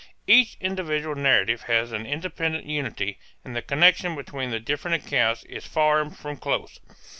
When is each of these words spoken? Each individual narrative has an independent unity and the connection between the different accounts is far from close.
Each 0.25 0.57
individual 0.59 1.13
narrative 1.13 1.61
has 1.67 1.91
an 1.91 2.07
independent 2.07 2.65
unity 2.65 3.19
and 3.45 3.55
the 3.55 3.61
connection 3.61 4.15
between 4.15 4.49
the 4.49 4.59
different 4.59 5.05
accounts 5.05 5.43
is 5.43 5.67
far 5.67 6.09
from 6.09 6.37
close. 6.37 6.79